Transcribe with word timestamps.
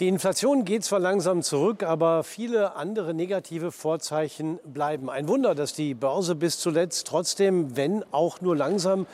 Die 0.00 0.06
Inflation 0.06 0.64
geht 0.64 0.84
zwar 0.84 1.00
langsam 1.00 1.42
zurück, 1.42 1.82
aber 1.82 2.22
viele 2.22 2.76
andere 2.76 3.14
negative 3.14 3.72
Vorzeichen 3.72 4.60
bleiben. 4.62 5.10
Ein 5.10 5.26
Wunder, 5.26 5.56
dass 5.56 5.72
die 5.72 5.94
Börse 5.94 6.36
bis 6.36 6.60
zuletzt 6.60 7.08
trotzdem, 7.08 7.76
wenn 7.76 8.04
auch 8.12 8.40
nur 8.40 8.54
langsam, 8.54 9.08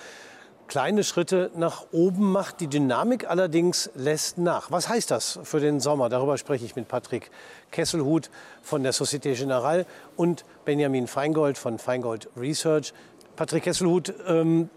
kleine 0.66 1.02
Schritte 1.02 1.50
nach 1.56 1.86
oben 1.90 2.30
macht. 2.30 2.60
Die 2.60 2.66
Dynamik 2.66 3.30
allerdings 3.30 3.90
lässt 3.94 4.36
nach. 4.36 4.70
Was 4.70 4.90
heißt 4.90 5.10
das 5.10 5.38
für 5.42 5.58
den 5.58 5.80
Sommer? 5.80 6.10
Darüber 6.10 6.36
spreche 6.36 6.66
ich 6.66 6.76
mit 6.76 6.86
Patrick 6.86 7.30
Kesselhut 7.70 8.28
von 8.60 8.82
der 8.82 8.92
Societe 8.92 9.32
Generale 9.32 9.86
und 10.16 10.44
Benjamin 10.66 11.06
Feingold 11.06 11.56
von 11.56 11.78
Feingold 11.78 12.28
Research. 12.36 12.92
Patrick 13.36 13.64
Kesselhut, 13.64 14.12
ähm, 14.26 14.68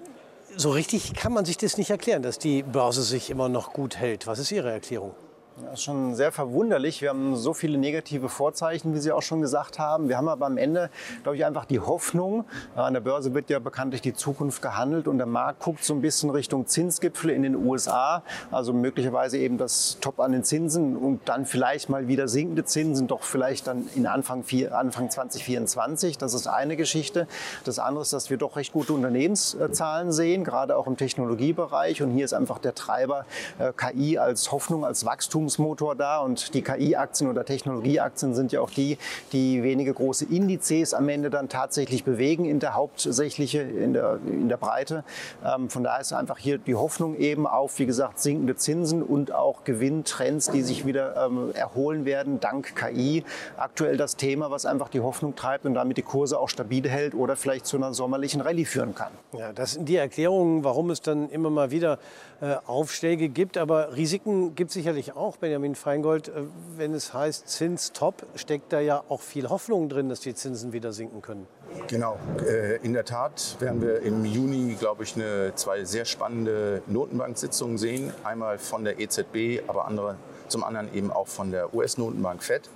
so 0.55 0.69
richtig 0.71 1.15
kann 1.15 1.33
man 1.33 1.43
sich 1.43 1.57
das 1.57 1.77
nicht 1.77 1.89
erklären, 1.89 2.23
dass 2.23 2.39
die 2.39 2.63
Börse 2.63 3.03
sich 3.03 3.29
immer 3.29 3.49
noch 3.49 3.73
gut 3.73 3.97
hält. 3.97 4.25
Was 4.25 4.39
ist 4.39 4.53
Ihre 4.53 4.71
Erklärung? 4.71 5.13
Das 5.59 5.79
ist 5.79 5.83
schon 5.85 6.13
sehr 6.13 6.31
verwunderlich. 6.31 7.01
Wir 7.01 7.09
haben 7.09 7.35
so 7.35 7.51
viele 7.51 7.79
negative 7.79 8.29
Vorzeichen, 8.29 8.93
wie 8.93 8.99
Sie 8.99 9.11
auch 9.11 9.23
schon 9.23 9.41
gesagt 9.41 9.79
haben. 9.79 10.07
Wir 10.07 10.15
haben 10.15 10.27
aber 10.27 10.45
am 10.45 10.55
Ende, 10.57 10.91
glaube 11.23 11.35
ich, 11.35 11.45
einfach 11.45 11.65
die 11.65 11.79
Hoffnung. 11.79 12.45
An 12.75 12.93
der 12.93 12.99
Börse 12.99 13.33
wird 13.33 13.49
ja 13.49 13.57
bekanntlich 13.57 14.01
die 14.01 14.13
Zukunft 14.13 14.61
gehandelt 14.61 15.07
und 15.07 15.17
der 15.17 15.25
Markt 15.25 15.61
guckt 15.61 15.83
so 15.83 15.95
ein 15.95 16.01
bisschen 16.01 16.29
Richtung 16.29 16.67
Zinsgipfel 16.67 17.31
in 17.31 17.41
den 17.41 17.55
USA. 17.55 18.21
Also 18.51 18.71
möglicherweise 18.71 19.39
eben 19.39 19.57
das 19.57 19.97
Top 19.99 20.19
an 20.19 20.31
den 20.31 20.43
Zinsen 20.43 20.95
und 20.95 21.27
dann 21.27 21.47
vielleicht 21.47 21.89
mal 21.89 22.07
wieder 22.07 22.27
sinkende 22.27 22.63
Zinsen, 22.63 23.07
doch 23.07 23.23
vielleicht 23.23 23.65
dann 23.65 23.89
in 23.95 24.05
Anfang, 24.05 24.43
Anfang 24.69 25.09
2024. 25.09 26.19
Das 26.19 26.35
ist 26.35 26.45
eine 26.45 26.75
Geschichte. 26.75 27.27
Das 27.63 27.79
andere 27.79 28.03
ist, 28.03 28.13
dass 28.13 28.29
wir 28.29 28.37
doch 28.37 28.57
recht 28.57 28.73
gute 28.73 28.93
Unternehmenszahlen 28.93 30.11
sehen, 30.11 30.43
gerade 30.43 30.77
auch 30.77 30.85
im 30.85 30.97
Technologiebereich. 30.97 32.03
Und 32.03 32.11
hier 32.11 32.25
ist 32.25 32.33
einfach 32.33 32.59
der 32.59 32.75
Treiber 32.75 33.25
äh, 33.57 33.73
KI 33.75 34.19
als 34.19 34.51
Hoffnung, 34.51 34.85
als 34.85 35.03
Wachstum 35.03 35.46
Wachstumsmotor 35.47 35.95
da 35.95 36.19
und 36.19 36.53
die 36.53 36.61
KI-Aktien 36.61 37.29
oder 37.29 37.45
Technologieaktien 37.45 38.33
sind 38.33 38.51
ja 38.51 38.61
auch 38.61 38.69
die, 38.69 38.97
die 39.31 39.63
wenige 39.63 39.93
große 39.93 40.25
Indizes 40.25 40.93
am 40.93 41.07
Ende 41.09 41.29
dann 41.29 41.47
tatsächlich 41.49 42.03
bewegen 42.03 42.45
in 42.45 42.59
der 42.59 42.75
hauptsächliche, 42.75 43.61
in 43.61 43.93
der, 43.93 44.19
in 44.25 44.49
der 44.49 44.57
Breite. 44.57 45.03
Ähm, 45.45 45.69
von 45.69 45.83
daher 45.83 46.01
ist 46.01 46.13
einfach 46.13 46.37
hier 46.37 46.57
die 46.57 46.75
Hoffnung 46.75 47.15
eben 47.15 47.47
auf, 47.47 47.79
wie 47.79 47.85
gesagt, 47.85 48.19
sinkende 48.19 48.55
Zinsen 48.55 49.01
und 49.01 49.31
auch 49.31 49.63
Gewinntrends, 49.63 50.51
die 50.51 50.61
sich 50.61 50.85
wieder 50.85 51.25
ähm, 51.25 51.51
erholen 51.53 52.05
werden 52.05 52.39
dank 52.39 52.75
KI. 52.75 53.23
Aktuell 53.55 53.97
das 53.97 54.17
Thema, 54.17 54.51
was 54.51 54.65
einfach 54.65 54.89
die 54.89 54.99
Hoffnung 54.99 55.35
treibt 55.35 55.65
und 55.65 55.73
damit 55.75 55.97
die 55.97 56.01
Kurse 56.01 56.39
auch 56.39 56.49
stabil 56.49 56.87
hält 56.87 57.15
oder 57.15 57.35
vielleicht 57.35 57.65
zu 57.65 57.77
einer 57.77 57.93
sommerlichen 57.93 58.41
Rallye 58.41 58.65
führen 58.65 58.95
kann. 58.95 59.11
Ja, 59.33 59.53
das 59.53 59.73
sind 59.73 59.87
die 59.87 59.95
Erklärungen, 59.95 60.63
warum 60.63 60.89
es 60.89 61.01
dann 61.01 61.29
immer 61.29 61.49
mal 61.49 61.71
wieder 61.71 61.99
äh, 62.41 62.55
Aufschläge 62.65 63.29
gibt. 63.29 63.57
Aber 63.57 63.95
Risiken 63.95 64.55
gibt 64.55 64.69
es 64.69 64.73
sicherlich 64.73 65.15
auch 65.15 65.36
auch, 65.37 65.41
Benjamin 65.41 65.75
Feingold, 65.75 66.29
äh, 66.29 66.43
wenn 66.75 66.93
es 66.93 67.13
heißt 67.13 67.47
Zinstop, 67.47 68.25
steckt 68.35 68.73
da 68.73 68.79
ja 68.79 69.03
auch 69.09 69.21
viel 69.21 69.49
Hoffnung 69.49 69.89
drin, 69.89 70.09
dass 70.09 70.19
die 70.19 70.33
Zinsen 70.33 70.73
wieder 70.73 70.91
sinken 70.91 71.21
können. 71.21 71.47
Genau, 71.87 72.17
äh, 72.45 72.77
in 72.77 72.93
der 72.93 73.05
Tat 73.05 73.57
werden 73.59 73.81
wir 73.81 74.01
im 74.01 74.25
Juni, 74.25 74.75
glaube 74.79 75.03
ich, 75.03 75.15
eine, 75.15 75.53
zwei 75.55 75.83
sehr 75.85 76.05
spannende 76.05 76.81
Notenbank-Sitzungen 76.87 77.77
sehen. 77.77 78.13
Einmal 78.23 78.57
von 78.57 78.83
der 78.83 78.99
EZB, 78.99 79.63
aber 79.67 79.85
andere, 79.85 80.15
zum 80.47 80.63
anderen 80.63 80.93
eben 80.93 81.11
auch 81.11 81.27
von 81.27 81.51
der 81.51 81.73
US-Notenbank 81.73 82.43
FED. 82.43 82.69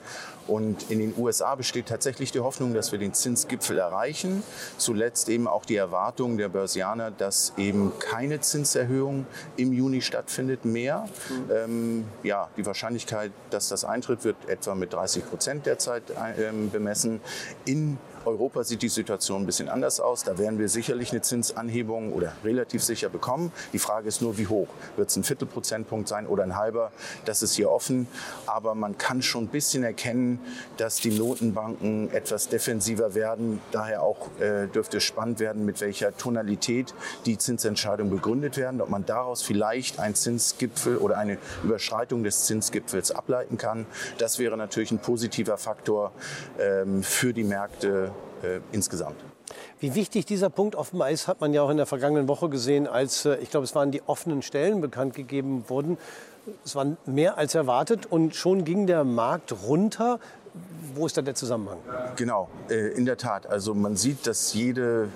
Und 0.51 0.91
in 0.91 0.99
den 0.99 1.13
USA 1.17 1.55
besteht 1.55 1.85
tatsächlich 1.85 2.33
die 2.33 2.41
Hoffnung, 2.41 2.73
dass 2.73 2.91
wir 2.91 2.99
den 2.99 3.13
Zinsgipfel 3.13 3.77
erreichen. 3.77 4.43
Zuletzt 4.77 5.29
eben 5.29 5.47
auch 5.47 5.63
die 5.63 5.77
Erwartung 5.77 6.37
der 6.37 6.49
Börsianer, 6.49 7.09
dass 7.09 7.53
eben 7.55 7.93
keine 7.99 8.41
Zinserhöhung 8.41 9.25
im 9.55 9.71
Juni 9.71 10.01
stattfindet 10.01 10.65
mehr. 10.65 11.07
Mhm. 11.29 11.51
Ähm, 11.55 12.05
ja, 12.23 12.49
die 12.57 12.65
Wahrscheinlichkeit, 12.65 13.31
dass 13.49 13.69
das 13.69 13.85
eintritt, 13.85 14.25
wird 14.25 14.35
etwa 14.49 14.75
mit 14.75 14.91
30 14.91 15.29
Prozent 15.29 15.65
derzeit 15.65 16.09
äh, 16.09 16.51
bemessen. 16.69 17.21
In 17.63 17.97
Europa 18.25 18.63
sieht 18.63 18.81
die 18.81 18.89
Situation 18.89 19.43
ein 19.43 19.45
bisschen 19.45 19.69
anders 19.69 19.99
aus. 19.99 20.23
Da 20.23 20.37
werden 20.37 20.59
wir 20.59 20.69
sicherlich 20.69 21.11
eine 21.11 21.21
Zinsanhebung 21.21 22.13
oder 22.13 22.33
relativ 22.43 22.83
sicher 22.83 23.09
bekommen. 23.09 23.51
Die 23.73 23.79
Frage 23.79 24.07
ist 24.07 24.21
nur, 24.21 24.37
wie 24.37 24.47
hoch. 24.47 24.67
Wird 24.95 25.09
es 25.09 25.15
ein 25.15 25.23
Viertelprozentpunkt 25.23 26.07
sein 26.07 26.27
oder 26.27 26.43
ein 26.43 26.55
halber? 26.55 26.91
Das 27.25 27.41
ist 27.41 27.55
hier 27.55 27.71
offen. 27.71 28.07
Aber 28.45 28.75
man 28.75 28.97
kann 28.97 29.21
schon 29.21 29.45
ein 29.45 29.47
bisschen 29.47 29.83
erkennen, 29.83 30.39
dass 30.77 30.97
die 30.97 31.11
Notenbanken 31.11 32.11
etwas 32.11 32.49
defensiver 32.49 33.15
werden. 33.15 33.59
Daher 33.71 34.03
auch 34.03 34.29
äh, 34.39 34.67
dürfte 34.67 34.97
es 34.97 35.03
spannend 35.03 35.39
werden, 35.39 35.65
mit 35.65 35.81
welcher 35.81 36.15
Tonalität 36.15 36.93
die 37.25 37.37
Zinsentscheidungen 37.37 38.11
begründet 38.11 38.57
werden. 38.57 38.81
Ob 38.81 38.89
man 38.89 39.05
daraus 39.05 39.41
vielleicht 39.41 39.99
einen 39.99 40.15
Zinsgipfel 40.15 40.97
oder 40.97 41.17
eine 41.17 41.37
Überschreitung 41.63 42.23
des 42.23 42.45
Zinsgipfels 42.45 43.11
ableiten 43.11 43.57
kann. 43.57 43.85
Das 44.17 44.39
wäre 44.39 44.57
natürlich 44.57 44.91
ein 44.91 44.99
positiver 44.99 45.57
Faktor 45.57 46.11
ähm, 46.59 47.03
für 47.03 47.33
die 47.33 47.43
Märkte 47.43 48.11
äh, 48.43 48.59
insgesamt. 48.71 49.17
Wie 49.79 49.95
wichtig 49.95 50.25
dieser 50.25 50.49
Punkt 50.49 50.75
offenbar 50.75 51.09
ist, 51.09 51.27
hat 51.27 51.41
man 51.41 51.53
ja 51.53 51.61
auch 51.61 51.69
in 51.69 51.77
der 51.77 51.85
vergangenen 51.85 52.27
Woche 52.27 52.49
gesehen, 52.49 52.87
als 52.87 53.25
äh, 53.25 53.35
ich 53.37 53.49
glaube, 53.49 53.63
es 53.63 53.75
waren 53.75 53.91
die 53.91 54.01
offenen 54.05 54.41
Stellen 54.41 54.81
bekannt 54.81 55.15
gegeben 55.15 55.65
wurden. 55.67 55.97
Es 56.63 56.75
waren 56.75 56.97
mehr 57.05 57.37
als 57.37 57.55
erwartet 57.55 58.05
und 58.05 58.35
schon 58.35 58.65
ging 58.65 58.87
der 58.87 59.03
Markt 59.03 59.53
runter. 59.63 60.19
Wo 60.95 61.05
ist 61.05 61.17
da 61.17 61.21
der 61.21 61.35
Zusammenhang? 61.35 61.77
Genau, 62.15 62.49
äh, 62.69 62.89
in 62.89 63.05
der 63.05 63.17
Tat. 63.17 63.47
Also 63.47 63.73
man 63.73 63.95
sieht, 63.95 64.27
dass 64.27 64.53
jede 64.53 65.07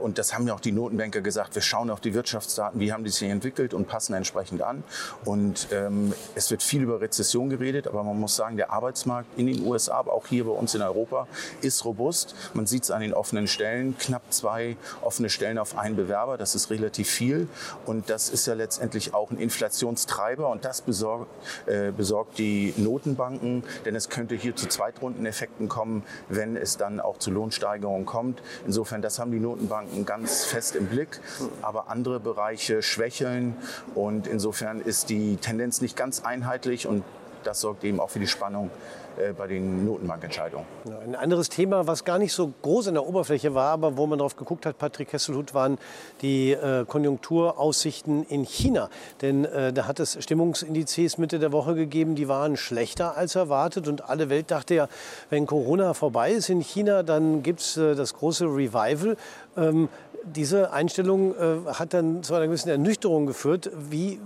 und 0.00 0.18
das 0.18 0.34
haben 0.34 0.46
ja 0.46 0.54
auch 0.54 0.60
die 0.60 0.72
Notenbanker 0.72 1.20
gesagt, 1.20 1.54
wir 1.54 1.62
schauen 1.62 1.90
auf 1.90 2.00
die 2.00 2.14
Wirtschaftsdaten, 2.14 2.80
wie 2.80 2.92
haben 2.92 3.04
die 3.04 3.10
sich 3.10 3.28
entwickelt 3.28 3.74
und 3.74 3.86
passen 3.86 4.14
entsprechend 4.14 4.62
an. 4.62 4.82
Und 5.24 5.68
ähm, 5.72 6.12
es 6.34 6.50
wird 6.50 6.62
viel 6.62 6.82
über 6.82 7.00
Rezession 7.00 7.50
geredet, 7.50 7.86
aber 7.86 8.02
man 8.02 8.18
muss 8.18 8.36
sagen, 8.36 8.56
der 8.56 8.72
Arbeitsmarkt 8.72 9.28
in 9.38 9.46
den 9.46 9.66
USA, 9.66 9.94
aber 9.94 10.12
auch 10.14 10.26
hier 10.26 10.44
bei 10.44 10.50
uns 10.50 10.74
in 10.74 10.82
Europa, 10.82 11.26
ist 11.60 11.84
robust. 11.84 12.34
Man 12.54 12.66
sieht 12.66 12.84
es 12.84 12.90
an 12.90 13.00
den 13.00 13.12
offenen 13.12 13.46
Stellen, 13.46 13.96
knapp 13.98 14.22
zwei 14.30 14.76
offene 15.02 15.28
Stellen 15.28 15.58
auf 15.58 15.76
einen 15.76 15.96
Bewerber, 15.96 16.38
das 16.38 16.54
ist 16.54 16.70
relativ 16.70 17.08
viel. 17.08 17.48
Und 17.86 18.10
das 18.10 18.30
ist 18.30 18.46
ja 18.46 18.54
letztendlich 18.54 19.14
auch 19.14 19.30
ein 19.30 19.38
Inflationstreiber 19.38 20.48
und 20.48 20.64
das 20.64 20.80
besorgt, 20.80 21.30
äh, 21.66 21.92
besorgt 21.92 22.38
die 22.38 22.74
Notenbanken, 22.76 23.64
denn 23.84 23.94
es 23.94 24.08
könnte 24.08 24.34
hier 24.34 24.56
zu 24.56 24.66
Zweitrundeneffekten 24.66 25.68
kommen, 25.68 26.02
wenn 26.28 26.56
es 26.56 26.76
dann 26.76 27.00
auch 27.00 27.18
zu 27.18 27.30
Lohnsteigerungen 27.30 28.06
kommt. 28.06 28.42
Insofern, 28.66 29.02
das 29.02 29.18
haben 29.18 29.30
die 29.30 29.40
Notenbanken 29.40 29.57
Notenbanken 29.58 30.06
ganz 30.06 30.44
fest 30.44 30.76
im 30.76 30.86
Blick, 30.86 31.20
aber 31.62 31.88
andere 31.88 32.20
Bereiche 32.20 32.82
schwächeln. 32.82 33.56
Und 33.94 34.26
insofern 34.26 34.80
ist 34.80 35.10
die 35.10 35.36
Tendenz 35.36 35.80
nicht 35.80 35.96
ganz 35.96 36.20
einheitlich 36.24 36.86
und 36.86 37.02
das 37.44 37.60
sorgt 37.60 37.84
eben 37.84 38.00
auch 38.00 38.10
für 38.10 38.20
die 38.20 38.26
Spannung 38.26 38.70
äh, 39.18 39.32
bei 39.32 39.46
den 39.46 39.84
Notenbankentscheidungen. 39.84 40.66
Ein 41.04 41.14
anderes 41.14 41.48
Thema, 41.48 41.86
was 41.86 42.04
gar 42.04 42.18
nicht 42.18 42.32
so 42.32 42.52
groß 42.62 42.88
in 42.88 42.94
der 42.94 43.06
Oberfläche 43.06 43.54
war, 43.54 43.72
aber 43.72 43.96
wo 43.96 44.06
man 44.06 44.18
darauf 44.18 44.36
geguckt 44.36 44.66
hat, 44.66 44.78
Patrick 44.78 45.08
Kesselhut, 45.08 45.54
waren 45.54 45.78
die 46.22 46.52
äh, 46.52 46.84
Konjunkturaussichten 46.86 48.24
in 48.24 48.44
China. 48.44 48.90
Denn 49.22 49.44
äh, 49.44 49.72
da 49.72 49.86
hat 49.86 50.00
es 50.00 50.22
Stimmungsindizes 50.22 51.18
Mitte 51.18 51.38
der 51.38 51.52
Woche 51.52 51.74
gegeben, 51.74 52.14
die 52.14 52.28
waren 52.28 52.56
schlechter 52.56 53.16
als 53.16 53.34
erwartet. 53.34 53.88
Und 53.88 54.08
alle 54.08 54.28
Welt 54.28 54.50
dachte 54.50 54.74
ja, 54.74 54.88
wenn 55.30 55.46
Corona 55.46 55.94
vorbei 55.94 56.32
ist 56.32 56.48
in 56.48 56.60
China, 56.60 57.02
dann 57.02 57.42
gibt 57.42 57.60
es 57.60 57.74
das 57.74 58.14
große 58.14 58.44
Revival. 58.44 59.16
Ähm, 59.56 59.88
diese 60.24 60.72
Einstellung 60.72 61.34
äh, 61.34 61.72
hat 61.72 61.94
dann 61.94 62.22
zu 62.22 62.34
einer 62.34 62.46
gewissen 62.46 62.68
Ernüchterung 62.68 63.26
geführt. 63.26 63.70
Wie 63.90 64.14
äh, 64.14 64.18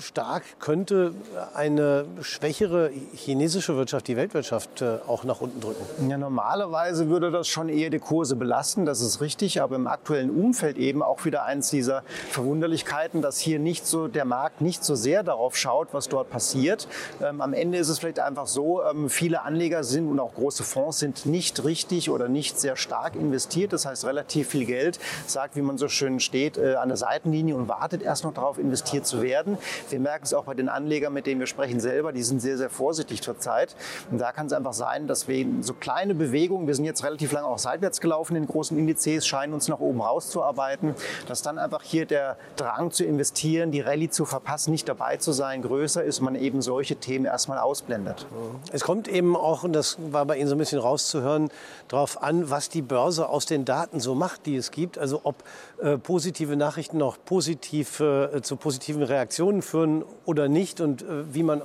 stark 0.00 0.42
könnte 0.60 1.14
eine 1.54 2.04
schwächere 2.20 2.90
chinesische 3.14 3.76
Wirtschaft 3.76 4.08
die 4.08 4.16
Weltwirtschaft 4.16 4.82
äh, 4.82 4.98
auch 5.06 5.24
nach 5.24 5.40
unten 5.40 5.60
drücken? 5.60 6.10
Ja, 6.10 6.18
normalerweise 6.18 7.08
würde 7.08 7.30
das 7.30 7.48
schon 7.48 7.68
eher 7.68 7.90
die 7.90 7.98
Kurse 7.98 8.36
belasten, 8.36 8.86
das 8.86 9.00
ist 9.00 9.20
richtig. 9.20 9.60
Aber 9.60 9.76
im 9.76 9.86
aktuellen 9.86 10.30
Umfeld 10.30 10.76
eben 10.78 11.02
auch 11.02 11.24
wieder 11.24 11.44
eins 11.44 11.70
dieser 11.70 12.02
Verwunderlichkeiten, 12.30 13.22
dass 13.22 13.38
hier 13.38 13.58
nicht 13.58 13.86
so 13.86 14.08
der 14.08 14.24
Markt 14.24 14.60
nicht 14.60 14.84
so 14.84 14.94
sehr 14.94 15.22
darauf 15.22 15.56
schaut, 15.56 15.88
was 15.92 16.08
dort 16.08 16.30
passiert. 16.30 16.88
Ähm, 17.22 17.40
am 17.40 17.52
Ende 17.52 17.78
ist 17.78 17.88
es 17.88 17.98
vielleicht 17.98 18.20
einfach 18.20 18.46
so, 18.46 18.82
ähm, 18.82 19.08
viele 19.08 19.42
Anleger 19.42 19.84
sind 19.84 20.08
und 20.08 20.20
auch 20.20 20.34
große 20.34 20.62
Fonds 20.62 20.98
sind 20.98 21.26
nicht 21.26 21.64
richtig 21.64 22.10
oder 22.10 22.28
nicht 22.28 22.60
sehr 22.60 22.76
stark 22.76 23.14
investiert. 23.16 23.72
Das 23.72 23.86
heißt, 23.86 24.04
relativ 24.04 24.48
viel 24.48 24.64
Geld 24.64 24.98
sagt, 25.32 25.56
wie 25.56 25.62
man 25.62 25.78
so 25.78 25.88
schön 25.88 26.20
steht, 26.20 26.58
äh, 26.58 26.74
an 26.74 26.88
der 26.88 26.96
Seitenlinie 26.96 27.56
und 27.56 27.68
wartet 27.68 28.02
erst 28.02 28.24
noch 28.24 28.34
darauf, 28.34 28.58
investiert 28.58 29.06
zu 29.06 29.22
werden. 29.22 29.58
Wir 29.90 30.00
merken 30.00 30.24
es 30.24 30.34
auch 30.34 30.44
bei 30.44 30.54
den 30.54 30.68
Anlegern, 30.68 31.12
mit 31.12 31.26
denen 31.26 31.40
wir 31.40 31.46
sprechen 31.46 31.80
selber, 31.80 32.12
die 32.12 32.22
sind 32.22 32.40
sehr, 32.40 32.56
sehr 32.56 32.70
vorsichtig 32.70 33.22
zurzeit. 33.22 33.74
Und 34.10 34.18
da 34.18 34.32
kann 34.32 34.46
es 34.46 34.52
einfach 34.52 34.72
sein, 34.72 35.06
dass 35.06 35.28
wir 35.28 35.46
so 35.60 35.74
kleine 35.74 36.14
Bewegungen, 36.14 36.66
wir 36.66 36.74
sind 36.74 36.84
jetzt 36.84 37.04
relativ 37.04 37.32
lange 37.32 37.46
auch 37.46 37.58
seitwärts 37.58 38.00
gelaufen 38.00 38.36
in 38.36 38.46
großen 38.46 38.78
Indizes, 38.78 39.26
scheinen 39.26 39.54
uns 39.54 39.68
nach 39.68 39.80
oben 39.80 40.00
rauszuarbeiten, 40.00 40.94
dass 41.26 41.42
dann 41.42 41.58
einfach 41.58 41.82
hier 41.82 42.06
der 42.06 42.36
Drang 42.56 42.90
zu 42.90 43.04
investieren, 43.04 43.70
die 43.70 43.80
Rallye 43.80 44.10
zu 44.10 44.24
verpassen, 44.24 44.70
nicht 44.70 44.88
dabei 44.88 45.16
zu 45.16 45.32
sein, 45.32 45.62
größer 45.62 46.02
ist, 46.02 46.20
man 46.20 46.34
eben 46.34 46.62
solche 46.62 46.96
Themen 46.96 47.24
erstmal 47.24 47.58
ausblendet. 47.58 48.26
Es 48.72 48.82
kommt 48.82 49.08
eben 49.08 49.36
auch, 49.36 49.64
und 49.64 49.72
das 49.72 49.96
war 50.10 50.24
bei 50.26 50.36
Ihnen 50.36 50.48
so 50.48 50.54
ein 50.54 50.58
bisschen 50.58 50.78
rauszuhören, 50.78 51.50
darauf 51.88 52.22
an, 52.22 52.50
was 52.50 52.68
die 52.68 52.82
Börse 52.82 53.28
aus 53.28 53.46
den 53.46 53.64
Daten 53.64 54.00
so 54.00 54.14
macht, 54.14 54.46
die 54.46 54.56
es 54.56 54.70
gibt. 54.70 54.98
Also 54.98 55.11
ob 55.22 55.44
äh, 55.80 55.98
positive 55.98 56.56
Nachrichten 56.56 56.98
noch 56.98 57.18
positiv, 57.24 58.00
äh, 58.00 58.42
zu 58.42 58.56
positiven 58.56 59.02
Reaktionen 59.02 59.62
führen 59.62 60.04
oder 60.24 60.48
nicht 60.48 60.80
und 60.80 61.02
äh, 61.02 61.34
wie 61.34 61.42
man 61.42 61.62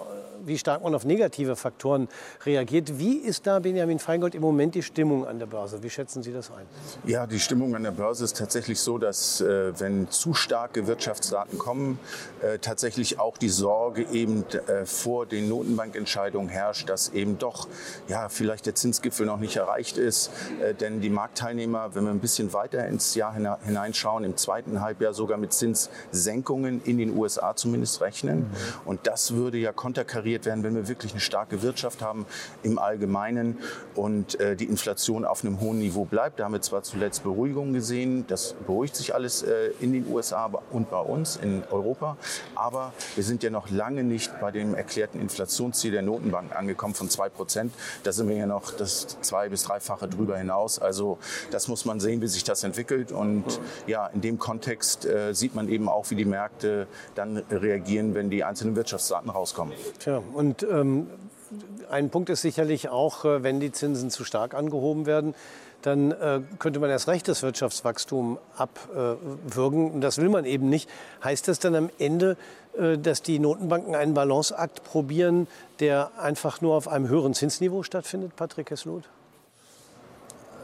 wie 0.48 0.58
stark 0.58 0.84
man 0.84 0.96
auf 0.96 1.06
negative 1.06 1.56
Faktoren 1.56 2.08
reagiert. 2.46 3.00
Wie 3.00 3.18
ist 3.18 3.46
da, 3.48 3.60
Benjamin 3.60 4.00
Feingold, 4.00 4.36
im 4.36 4.42
Moment 4.42 4.76
die 4.76 4.84
Stimmung 4.84 5.28
an 5.28 5.40
der 5.40 5.46
Börse? 5.46 5.84
Wie 5.84 5.90
schätzen 5.90 6.24
Sie 6.24 6.32
das 6.32 6.50
ein? 6.52 6.66
Ja, 7.06 7.28
die 7.28 7.40
Stimmung 7.40 7.76
an 7.76 7.84
der 7.84 7.92
Börse 7.92 8.24
ist 8.24 8.38
tatsächlich 8.38 8.80
so, 8.80 8.98
dass 8.98 9.42
äh, 9.42 9.80
wenn 9.80 10.10
zu 10.10 10.34
starke 10.34 10.88
Wirtschaftsdaten 10.88 11.58
kommen, 11.58 12.00
äh, 12.42 12.60
tatsächlich 12.60 13.20
auch 13.20 13.38
die 13.38 13.50
Sorge 13.50 14.06
eben 14.12 14.46
äh, 14.50 14.86
vor 14.86 15.26
den 15.26 15.50
Notenbankentscheidungen 15.50 16.50
herrscht, 16.50 16.90
dass 16.90 17.10
eben 17.10 17.38
doch 17.38 17.68
ja, 18.08 18.30
vielleicht 18.30 18.66
der 18.66 18.76
Zinsgipfel 18.76 19.26
noch 19.26 19.40
nicht 19.40 19.58
erreicht 19.58 19.98
ist. 19.98 20.32
Äh, 20.62 20.74
denn 20.74 21.02
die 21.02 21.10
Marktteilnehmer, 21.10 21.94
wenn 21.96 22.06
wir 22.06 22.12
ein 22.12 22.20
bisschen 22.20 22.54
weiter 22.54 22.88
ins 22.88 23.16
Jahr 23.16 23.34
hineinschauen, 23.34 24.24
im 24.24 24.38
zweiten 24.38 24.82
Halbjahr 24.82 25.14
sogar 25.14 25.38
mit 25.38 25.54
Zinssenkungen 25.54 26.82
in 26.84 26.98
den 26.98 27.18
USA 27.18 27.56
zumindest 27.56 28.02
rechnen. 28.02 28.40
Mhm. 28.40 28.54
Und 28.86 29.08
das 29.08 29.34
würde 29.34 29.58
ja 29.58 29.72
konterkariert 30.38 30.46
werden, 30.46 30.64
wenn 30.64 30.76
wir 30.76 30.88
wirklich 30.88 31.12
eine 31.12 31.22
starke 31.22 31.62
Wirtschaft 31.62 32.02
haben 32.02 32.26
im 32.64 32.80
Allgemeinen 32.80 33.58
und 33.96 34.40
äh, 34.40 34.56
die 34.56 34.66
Inflation 34.66 35.26
auf 35.26 35.44
einem 35.44 35.60
hohen 35.60 35.80
Niveau 35.80 36.06
bleibt. 36.06 36.40
Da 36.40 36.46
haben 36.46 36.54
wir 36.54 36.62
zwar 36.62 36.84
zuletzt 36.84 37.24
Beruhigung 37.24 37.74
gesehen, 37.74 38.26
das 38.28 38.54
beruhigt 38.66 38.96
sich 38.96 39.14
alles 39.14 39.44
äh, 39.44 39.72
in 39.80 39.94
den 39.94 40.08
USA 40.12 40.50
und 40.72 40.90
bei 40.90 41.00
uns 41.00 41.38
in 41.38 41.64
Europa, 41.72 42.18
aber 42.56 42.94
wir 43.16 43.24
sind 43.24 43.44
ja 43.44 43.50
noch 43.50 43.70
lange 43.70 44.04
nicht 44.04 44.32
bei 44.40 44.52
dem 44.52 44.76
erklärten 44.76 45.20
Inflationsziel 45.20 45.92
der 45.92 46.02
Notenbank 46.02 46.56
angekommen 46.56 46.94
von 46.94 47.10
2 47.10 47.30
Prozent. 47.30 47.74
Da 48.04 48.12
sind 48.12 48.30
wir 48.30 48.36
ja 48.36 48.46
noch 48.46 48.72
das 48.72 49.20
zwei- 49.22 49.50
bis 49.50 49.64
dreifache 49.64 50.08
drüber 50.08 50.38
hinaus. 50.38 50.80
Also 50.80 51.18
das 51.52 51.68
muss 51.68 51.86
man 51.86 52.00
sehen, 52.00 52.22
wie 52.22 52.28
sich 52.28 52.44
das 52.44 52.64
entwickelt. 52.64 53.12
Und 53.12 53.60
ja, 53.88 54.08
in 54.08 54.22
dem 54.22 54.38
Kontext 54.40 55.06
äh, 55.06 55.34
sieht 55.34 55.56
man 55.56 55.70
eben 55.70 55.88
auch, 55.90 56.10
wie 56.10 56.16
die 56.16 56.26
Märkte 56.26 56.88
dann 57.16 57.38
reagieren, 57.50 58.14
wenn 58.14 58.30
die 58.30 58.44
einzelnen 58.44 58.76
Wirtschaftsdaten 58.76 59.30
rauskommen. 59.30 59.74
Tja, 60.00 60.22
und 60.34 60.64
ähm, 60.64 61.08
ein 61.90 62.10
Punkt 62.10 62.30
ist 62.30 62.42
sicherlich 62.42 62.90
auch, 62.90 63.26
äh, 63.26 63.44
wenn 63.44 63.60
die 63.60 63.72
Zinsen 63.72 64.10
zu 64.10 64.24
stark 64.24 64.54
angehoben 64.54 65.06
werden, 65.06 65.34
dann 65.82 66.12
äh, 66.12 66.42
könnte 66.60 66.80
man 66.80 66.90
erst 66.90 67.08
recht 67.08 67.28
das 67.28 67.44
Wirtschaftswachstum 67.44 68.40
abwürgen. 68.58 70.02
das 70.02 70.18
will 70.18 70.30
man 70.30 70.46
eben 70.46 70.70
nicht. 70.70 70.90
Heißt 71.24 71.48
das 71.48 71.60
dann 71.60 71.76
am 71.76 71.90
Ende, 72.00 72.36
äh, 72.78 72.98
dass 72.98 73.22
die 73.22 73.40
Notenbanken 73.40 73.96
einen 73.96 74.14
Balanceakt 74.14 74.84
probieren, 74.84 75.48
der 75.80 76.12
einfach 76.20 76.62
nur 76.62 76.76
auf 76.76 76.88
einem 76.88 77.08
höheren 77.08 77.34
Zinsniveau 77.34 77.84
stattfindet, 77.84 78.36
Patrick 78.36 78.72
Hesselhuth? 78.72 79.08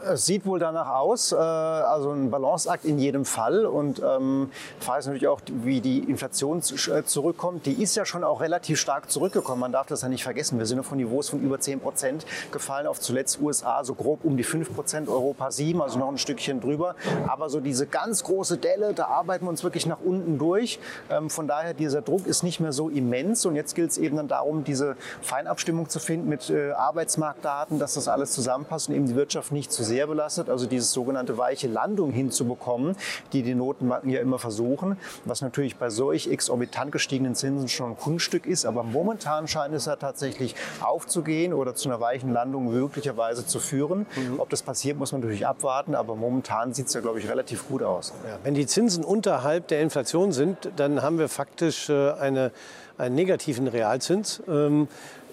Es 0.06 0.26
sieht 0.26 0.44
wohl 0.44 0.58
danach 0.58 0.90
aus, 0.90 1.32
äh, 1.32 1.36
also 1.36 2.10
ein 2.10 2.30
Balanceakt 2.30 2.84
in 2.84 2.98
jedem 2.98 3.24
Fall. 3.24 3.64
Und 3.64 4.02
ähm, 4.04 4.50
Frage 4.78 5.00
ist 5.00 5.06
natürlich 5.06 5.28
auch, 5.28 5.40
wie 5.46 5.80
die 5.80 6.00
Inflation 6.00 6.58
äh, 6.58 7.04
zurückkommt. 7.04 7.64
Die 7.64 7.82
ist 7.82 7.94
ja 7.94 8.04
schon 8.04 8.22
auch 8.22 8.40
relativ 8.40 8.78
stark 8.78 9.10
zurückgekommen. 9.10 9.60
Man 9.60 9.72
darf 9.72 9.86
das 9.86 10.02
ja 10.02 10.08
nicht 10.08 10.22
vergessen. 10.22 10.58
Wir 10.58 10.66
sind 10.66 10.84
von 10.84 10.98
Niveaus 10.98 11.30
von 11.30 11.40
über 11.40 11.58
10 11.58 11.80
Prozent 11.80 12.26
gefallen 12.52 12.86
auf 12.86 13.00
zuletzt 13.00 13.40
USA 13.40 13.82
so 13.82 13.94
grob 13.94 14.24
um 14.24 14.36
die 14.36 14.44
5 14.44 14.74
Prozent, 14.74 15.08
Europa 15.08 15.50
7, 15.50 15.80
also 15.80 15.98
noch 15.98 16.08
ein 16.08 16.18
Stückchen 16.18 16.60
drüber. 16.60 16.96
Aber 17.26 17.48
so 17.48 17.60
diese 17.60 17.86
ganz 17.86 18.24
große 18.24 18.58
Delle, 18.58 18.92
da 18.92 19.06
arbeiten 19.06 19.46
wir 19.46 19.50
uns 19.50 19.64
wirklich 19.64 19.86
nach 19.86 20.00
unten 20.04 20.38
durch. 20.38 20.78
Ähm, 21.10 21.30
von 21.30 21.48
daher, 21.48 21.72
dieser 21.72 22.02
Druck 22.02 22.26
ist 22.26 22.42
nicht 22.42 22.60
mehr 22.60 22.72
so 22.72 22.90
immens. 22.90 23.46
Und 23.46 23.56
jetzt 23.56 23.74
gilt 23.74 23.90
es 23.90 23.98
eben 23.98 24.16
dann 24.16 24.28
darum, 24.28 24.64
diese 24.64 24.96
Feinabstimmung 25.22 25.88
zu 25.88 25.98
finden 25.98 26.28
mit 26.28 26.50
äh, 26.50 26.72
Arbeitsmarktdaten, 26.72 27.78
dass 27.78 27.94
das 27.94 28.08
alles 28.08 28.32
zusammenpasst 28.32 28.90
und 28.90 28.96
eben 28.96 29.06
die 29.06 29.16
Wirtschaft 29.16 29.50
nicht 29.50 29.72
zu 29.72 29.82
sehr 29.82 29.93
sehr 29.94 30.08
belastet, 30.08 30.50
also 30.50 30.66
diese 30.66 30.86
sogenannte 30.86 31.38
weiche 31.38 31.68
Landung 31.68 32.10
hinzubekommen, 32.10 32.96
die 33.32 33.42
die 33.42 33.54
Notenbanken 33.54 34.10
ja 34.10 34.20
immer 34.20 34.40
versuchen, 34.40 34.96
was 35.24 35.40
natürlich 35.40 35.76
bei 35.76 35.88
solch 35.88 36.26
exorbitant 36.26 36.90
gestiegenen 36.90 37.36
Zinsen 37.36 37.68
schon 37.68 37.90
ein 37.90 37.96
Kunststück 37.96 38.44
ist. 38.44 38.66
Aber 38.66 38.82
momentan 38.82 39.46
scheint 39.46 39.72
es 39.72 39.86
ja 39.86 39.94
tatsächlich 39.94 40.56
aufzugehen 40.80 41.54
oder 41.54 41.76
zu 41.76 41.88
einer 41.88 42.00
weichen 42.00 42.32
Landung 42.32 42.72
möglicherweise 42.72 43.46
zu 43.46 43.60
führen. 43.60 44.06
Mhm. 44.16 44.40
Ob 44.40 44.50
das 44.50 44.62
passiert, 44.62 44.98
muss 44.98 45.12
man 45.12 45.20
natürlich 45.20 45.46
abwarten, 45.46 45.94
aber 45.94 46.16
momentan 46.16 46.74
sieht 46.74 46.88
es 46.88 46.94
ja, 46.94 47.00
glaube 47.00 47.20
ich, 47.20 47.28
relativ 47.28 47.68
gut 47.68 47.84
aus. 47.84 48.12
Ja, 48.28 48.38
wenn 48.42 48.54
die 48.54 48.66
Zinsen 48.66 49.04
unterhalb 49.04 49.68
der 49.68 49.80
Inflation 49.80 50.32
sind, 50.32 50.72
dann 50.74 51.02
haben 51.02 51.20
wir 51.20 51.28
faktisch 51.28 51.88
äh, 51.88 52.10
eine, 52.14 52.50
einen 52.98 53.14
negativen 53.14 53.68
Realzins. 53.68 54.42
Ähm, 54.48 54.88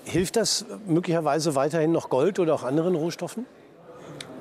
hilft 0.06 0.36
das 0.36 0.66
möglicherweise 0.86 1.56
weiterhin 1.56 1.92
noch 1.92 2.10
Gold 2.10 2.38
oder 2.38 2.54
auch 2.54 2.64
anderen 2.64 2.94
Rohstoffen? 2.94 3.48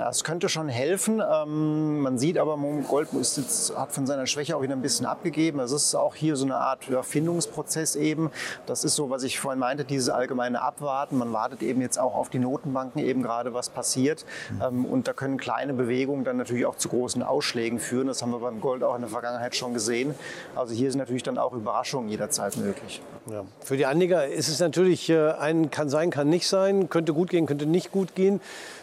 Das 0.01 0.25
könnte 0.25 0.49
schon 0.49 0.69
helfen. 0.69 1.21
Ähm, 1.21 2.01
man 2.01 2.19
sieht 2.19 2.39
aber, 2.39 2.59
Gold 2.89 3.13
ist 3.13 3.37
jetzt, 3.37 3.77
hat 3.77 3.93
von 3.93 4.07
seiner 4.07 4.27
Schwäche 4.27 4.57
auch 4.57 4.63
wieder 4.63 4.75
ein 4.75 4.81
bisschen 4.81 5.05
abgegeben. 5.05 5.59
Das 5.59 5.73
ist 5.73 5.95
auch 5.95 6.15
hier 6.15 6.37
so 6.37 6.47
eine 6.47 6.57
Art 6.57 6.89
Erfindungsprozess 6.89 7.97
eben. 7.97 8.31
Das 8.65 8.83
ist 8.83 8.95
so, 8.95 9.11
was 9.11 9.25
ich 9.25 9.39
vorhin 9.39 9.61
meinte, 9.61 9.85
dieses 9.85 10.09
allgemeine 10.09 10.63
Abwarten. 10.63 11.19
Man 11.19 11.35
wartet 11.35 11.63
eben 11.63 11.83
jetzt 11.83 11.99
auch 11.99 12.15
auf 12.15 12.31
die 12.31 12.39
Notenbanken 12.39 13.05
eben 13.05 13.23
gerade, 13.23 13.53
was 13.53 13.69
passiert. 13.69 14.25
Ähm, 14.63 14.87
und 14.87 15.07
da 15.07 15.13
können 15.13 15.37
kleine 15.37 15.75
Bewegungen 15.75 16.25
dann 16.25 16.39
natürlich 16.39 16.65
auch 16.65 16.77
zu 16.77 16.89
großen 16.89 17.23
Ausschlägen 17.23 17.79
führen. 17.79 18.07
Das 18.07 18.23
haben 18.23 18.31
wir 18.31 18.39
beim 18.39 18.63
Gold 18.63 18.83
auch 18.83 18.95
in 18.95 19.03
der 19.03 19.11
Vergangenheit 19.11 19.55
schon 19.55 19.75
gesehen. 19.75 20.15
Also 20.57 20.73
hier 20.73 20.91
sind 20.91 20.99
natürlich 20.99 21.25
dann 21.25 21.37
auch 21.37 21.53
Überraschungen 21.53 22.09
jederzeit 22.09 22.57
möglich. 22.57 23.03
Ja. 23.31 23.45
Für 23.63 23.77
die 23.77 23.85
Anleger 23.85 24.27
ist 24.27 24.49
es 24.49 24.61
natürlich 24.61 25.11
äh, 25.11 25.33
ein 25.33 25.71
kann 25.71 25.91
sein, 25.91 26.11
kann 26.11 26.31
nicht 26.31 26.49
sein, 26.49 26.89
könnte 26.89 27.13
gut 27.13 27.29
gehen, 27.29 27.45
könnte 27.45 27.67
nicht 27.67 27.93
gut 27.93 28.15
gehen. 28.15 28.41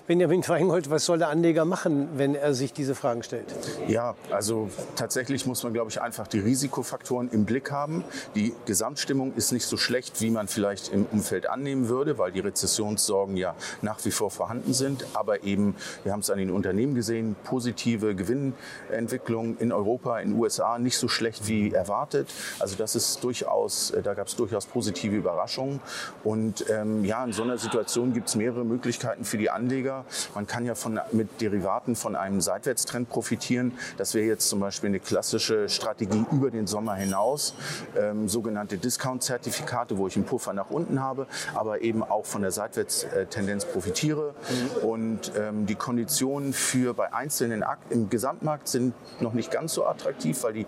Benjamin 0.08 0.42
Feingold, 0.44 0.90
was 0.90 1.04
soll 1.04 1.18
der 1.18 1.28
Anleger 1.28 1.66
machen, 1.66 2.08
wenn 2.16 2.34
er 2.34 2.54
sich 2.54 2.72
diese 2.72 2.96
Fragen 2.96 3.24
stellt? 3.24 3.54
Ja, 3.90 4.16
also 4.32 4.70
tatsächlich 4.96 5.46
muss 5.46 5.64
man, 5.64 5.74
glaube 5.74 5.92
ich, 5.92 6.02
einfach 6.02 6.28
die 6.28 6.40
Risikofaktoren 6.40 7.30
im 7.32 7.44
Blick 7.44 7.72
haben. 7.72 8.06
Die 8.34 8.54
Gesamtstimmung 8.66 9.34
ist 9.36 9.52
nicht 9.52 9.66
so 9.66 9.76
schlecht, 9.76 10.22
wie 10.22 10.30
man 10.30 10.48
vielleicht 10.48 10.94
im 10.94 11.06
Umfeld 11.12 11.50
annehmen 11.50 11.90
würde, 11.90 12.18
weil 12.18 12.32
die 12.32 12.40
Rezessionssorgen 12.40 13.36
ja 13.36 13.54
nach 13.82 14.04
wie 14.06 14.12
vor 14.12 14.32
vorhanden 14.32 14.74
sind. 14.74 15.06
Aber 15.14 15.44
eben, 15.44 15.76
wir 16.06 16.14
haben 16.14 16.22
es 16.22 16.30
an 16.30 16.38
den 16.38 16.52
Unternehmen 16.52 16.96
gesehen, 16.96 17.36
positive 17.44 18.16
Gewinnentwicklung 18.16 19.58
in 19.58 19.74
Europa, 19.74 20.20
in 20.20 20.30
den 20.30 20.40
USA 20.40 20.80
nicht 20.80 20.98
so 20.98 21.10
schlecht 21.10 21.50
wie 21.50 21.74
erwartet. 21.74 22.30
Also 22.60 22.78
das 22.78 22.96
ist 22.96 23.22
durchaus, 23.26 23.92
äh, 23.92 24.02
da 24.02 24.14
gab 24.14 24.28
es 24.28 24.38
durchaus 24.38 24.68
positive 24.68 25.18
Überraschungen. 25.18 25.82
Und 26.24 26.64
ähm, 26.70 27.04
ja, 27.04 27.26
in 27.26 27.34
so 27.34 27.44
einer 27.44 27.58
Situation 27.58 28.14
gibt 28.14 28.30
es 28.30 28.36
mehrere 28.36 28.64
Möglichkeiten 28.64 29.26
für 29.26 29.38
die 29.38 29.50
Anleger. 29.50 29.97
Man 30.36 30.48
kann 30.48 30.66
ja 30.66 30.76
von, 30.76 31.00
mit 31.12 31.42
Derivaten 31.42 31.96
von 31.96 32.16
einem 32.16 32.42
Seitwärtstrend 32.42 33.10
profitieren. 33.10 33.74
Das 33.98 34.14
wäre 34.14 34.26
jetzt 34.26 34.50
zum 34.50 34.60
Beispiel 34.60 34.90
eine 34.90 35.00
klassische 35.00 35.70
Strategie 35.70 36.26
über 36.32 36.52
den 36.52 36.68
Sommer 36.68 36.96
hinaus, 36.96 37.54
ähm, 37.98 38.28
sogenannte 38.28 38.78
Discount-Zertifikate, 38.78 39.98
wo 39.98 40.08
ich 40.08 40.16
einen 40.16 40.26
Puffer 40.26 40.54
nach 40.54 40.70
unten 40.70 41.02
habe, 41.02 41.28
aber 41.54 41.82
eben 41.82 42.04
auch 42.04 42.26
von 42.26 42.42
der 42.42 42.52
Seitwärtstendenz 42.52 43.66
profitiere. 43.66 44.34
Mhm. 44.82 44.88
Und 44.88 45.32
ähm, 45.38 45.66
die 45.66 45.76
Konditionen 45.76 46.54
für 46.54 46.94
bei 46.94 47.14
einzelnen 47.14 47.64
Akten 47.64 47.94
im 47.94 48.10
Gesamtmarkt 48.10 48.68
sind 48.68 48.94
noch 49.22 49.34
nicht 49.34 49.52
ganz 49.52 49.74
so 49.74 49.86
attraktiv, 49.86 50.44
weil 50.44 50.54
die 50.54 50.66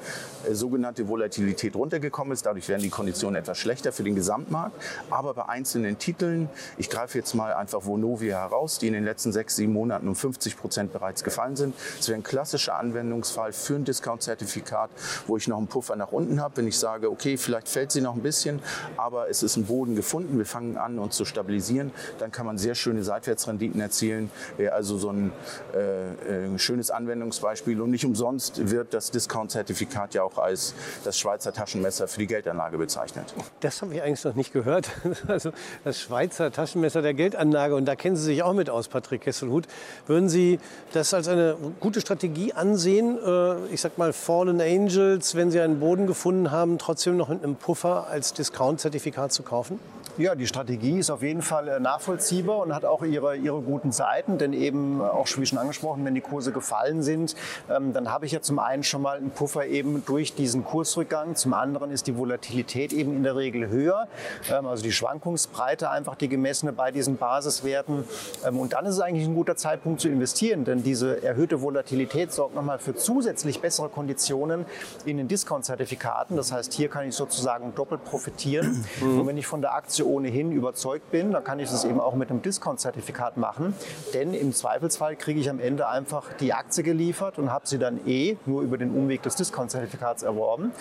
äh, 0.47 0.53
sogenannte 0.53 1.07
Volatilität 1.07 1.75
runtergekommen 1.75 2.33
ist. 2.33 2.45
Dadurch 2.45 2.69
werden 2.69 2.81
die 2.81 2.89
Konditionen 2.89 3.35
etwas 3.35 3.57
schlechter 3.57 3.91
für 3.91 4.03
den 4.03 4.15
Gesamtmarkt. 4.15 4.75
Aber 5.09 5.33
bei 5.33 5.49
einzelnen 5.49 5.97
Titeln, 5.97 6.49
ich 6.77 6.89
greife 6.89 7.17
jetzt 7.17 7.33
mal 7.33 7.53
einfach 7.53 7.85
Vonovia 7.85 8.39
heraus, 8.39 8.79
die 8.79 8.87
in 8.87 8.93
den 8.93 9.03
letzten 9.03 9.18
letzten 9.19 9.33
sechs, 9.33 9.57
sieben 9.57 9.73
Monaten 9.73 10.07
um 10.07 10.15
50 10.15 10.55
Prozent 10.55 10.93
bereits 10.93 11.25
gefallen 11.25 11.57
sind. 11.57 11.75
Das 11.97 12.07
wäre 12.07 12.17
ein 12.17 12.23
klassischer 12.23 12.77
Anwendungsfall 12.77 13.51
für 13.51 13.75
ein 13.75 13.83
Discount-Zertifikat, 13.83 14.89
wo 15.27 15.35
ich 15.35 15.49
noch 15.49 15.57
einen 15.57 15.67
Puffer 15.67 15.97
nach 15.97 16.13
unten 16.13 16.41
habe, 16.41 16.55
wenn 16.55 16.67
ich 16.67 16.79
sage, 16.79 17.11
okay, 17.11 17.35
vielleicht 17.35 17.67
fällt 17.67 17.91
sie 17.91 17.99
noch 17.99 18.15
ein 18.15 18.21
bisschen, 18.21 18.61
aber 18.95 19.29
es 19.29 19.43
ist 19.43 19.57
ein 19.57 19.65
Boden 19.65 19.97
gefunden, 19.97 20.37
wir 20.37 20.45
fangen 20.45 20.77
an, 20.77 20.99
uns 20.99 21.17
zu 21.17 21.25
stabilisieren, 21.25 21.91
dann 22.19 22.31
kann 22.31 22.45
man 22.45 22.57
sehr 22.57 22.75
schöne 22.75 23.03
Seitwärtsrenditen 23.03 23.81
erzielen. 23.81 24.31
Wäre 24.55 24.71
also 24.71 24.97
so 24.97 25.09
ein 25.09 25.33
äh, 25.75 26.53
äh, 26.53 26.57
schönes 26.57 26.89
Anwendungsbeispiel 26.89 27.81
und 27.81 27.91
nicht 27.91 28.05
umsonst 28.05 28.71
wird 28.71 28.93
das 28.93 29.11
Discount-Zertifikat 29.11 30.13
ja 30.13 30.23
auch 30.23 30.37
als 30.37 30.73
das 31.03 31.19
Schweizer 31.19 31.51
Taschenmesser 31.51 32.07
für 32.07 32.19
die 32.19 32.27
Geldanlage 32.27 32.77
bezeichnet. 32.77 33.33
Das 33.59 33.81
habe 33.81 33.95
ich 33.95 34.01
eigentlich 34.01 34.23
noch 34.23 34.35
nicht 34.35 34.53
gehört. 34.53 34.89
Also 35.27 35.51
das 35.83 35.99
Schweizer 35.99 36.51
Taschenmesser 36.51 37.01
der 37.01 37.13
Geldanlage 37.13 37.75
und 37.75 37.85
da 37.85 37.95
kennen 37.95 38.15
Sie 38.15 38.23
sich 38.23 38.43
auch 38.43 38.53
mit 38.53 38.69
aus, 38.69 38.87
Patrick. 38.87 39.08
Patrick 39.09 39.21
Kesselhut. 39.21 39.65
Würden 40.05 40.29
Sie 40.29 40.59
das 40.93 41.15
als 41.15 41.27
eine 41.27 41.57
gute 41.79 41.99
Strategie 41.99 42.53
ansehen, 42.53 43.17
äh, 43.17 43.73
ich 43.73 43.81
sag 43.81 43.97
mal 43.97 44.13
Fallen 44.13 44.61
Angels, 44.61 45.33
wenn 45.33 45.49
Sie 45.49 45.59
einen 45.59 45.79
Boden 45.79 46.05
gefunden 46.05 46.51
haben, 46.51 46.77
trotzdem 46.77 47.17
noch 47.17 47.29
mit 47.29 47.43
einem 47.43 47.55
Puffer 47.55 48.07
als 48.07 48.33
Discount-Zertifikat 48.33 49.33
zu 49.33 49.41
kaufen? 49.41 49.79
Ja, 50.19 50.35
die 50.35 50.47
Strategie 50.47 50.99
ist 50.99 51.09
auf 51.11 51.21
jeden 51.21 51.41
Fall 51.41 51.69
äh, 51.69 51.79
nachvollziehbar 51.79 52.57
und 52.57 52.75
hat 52.75 52.83
auch 52.83 53.03
ihre, 53.03 53.37
ihre 53.37 53.61
guten 53.61 53.93
Seiten. 53.93 54.37
Denn 54.37 54.51
eben, 54.51 54.99
äh, 54.99 55.03
auch 55.03 55.29
wie 55.37 55.45
schon 55.45 55.57
angesprochen, 55.57 56.03
wenn 56.03 56.13
die 56.13 56.19
Kurse 56.19 56.51
gefallen 56.51 57.03
sind, 57.03 57.37
ähm, 57.69 57.93
dann 57.93 58.11
habe 58.11 58.25
ich 58.25 58.33
ja 58.33 58.41
zum 58.41 58.59
einen 58.59 58.83
schon 58.83 59.01
mal 59.01 59.15
einen 59.15 59.31
Puffer 59.31 59.65
eben 59.67 60.03
durch 60.05 60.35
diesen 60.35 60.65
Kursrückgang. 60.65 61.35
Zum 61.35 61.53
anderen 61.53 61.89
ist 61.89 62.05
die 62.07 62.17
Volatilität 62.17 62.91
eben 62.91 63.15
in 63.15 63.23
der 63.23 63.37
Regel 63.37 63.69
höher. 63.69 64.09
Ähm, 64.51 64.67
also 64.67 64.83
die 64.83 64.91
Schwankungsbreite 64.91 65.89
einfach 65.89 66.15
die 66.15 66.27
gemessene 66.27 66.73
bei 66.73 66.91
diesen 66.91 67.15
Basiswerten. 67.15 68.03
Ähm, 68.45 68.59
und 68.59 68.73
dann 68.73 68.85
ist 68.87 68.95
es 68.95 68.99
eigentlich 68.99 69.25
ein 69.25 69.35
guter 69.35 69.55
Zeitpunkt 69.55 70.01
zu 70.01 70.09
investieren, 70.09 70.65
denn 70.65 70.83
diese 70.83 71.23
erhöhte 71.23 71.61
Volatilität 71.61 72.33
sorgt 72.33 72.55
nochmal 72.55 72.79
für 72.79 72.93
zusätzlich 72.93 73.61
bessere 73.61 73.87
Konditionen 73.87 74.65
in 75.05 75.15
den 75.15 75.29
Discount-Zertifikaten. 75.29 76.35
Das 76.35 76.51
heißt, 76.51 76.73
hier 76.73 76.89
kann 76.89 77.07
ich 77.07 77.15
sozusagen 77.15 77.73
doppelt 77.73 78.03
profitieren. 78.03 78.83
Mhm. 78.99 79.21
Und 79.21 79.27
wenn 79.27 79.37
ich 79.37 79.47
von 79.47 79.61
der 79.61 79.75
Aktie 79.75 80.08
ohnehin 80.09 80.51
überzeugt 80.51 81.11
bin, 81.11 81.31
dann 81.31 81.43
kann 81.43 81.59
ich 81.59 81.69
das 81.69 81.85
eben 81.85 81.99
auch 81.99 82.15
mit 82.15 82.29
einem 82.29 82.41
Discount-Zertifikat 82.41 83.37
machen. 83.37 83.73
Denn 84.13 84.33
im 84.33 84.53
Zweifelsfall 84.53 85.15
kriege 85.15 85.39
ich 85.39 85.49
am 85.49 85.59
Ende 85.59 85.87
einfach 85.87 86.33
die 86.39 86.53
Aktie 86.53 86.83
geliefert 86.83 87.37
und 87.37 87.51
habe 87.51 87.67
sie 87.67 87.77
dann 87.77 88.05
eh 88.07 88.37
nur 88.45 88.61
über 88.63 88.77
den 88.77 88.91
Umweg 88.91 89.21
des 89.21 89.35
Discount-Zertifikats 89.35 90.23
erworben. 90.23 90.71